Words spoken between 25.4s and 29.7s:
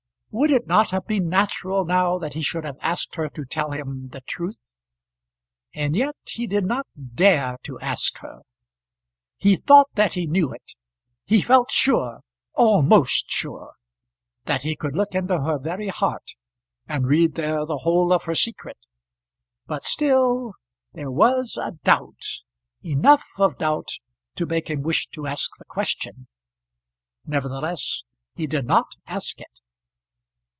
the question. Nevertheless he did not ask it.